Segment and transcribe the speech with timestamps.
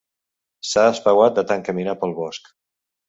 [0.69, 2.51] S'ha espeuat de tant caminar pel bosc.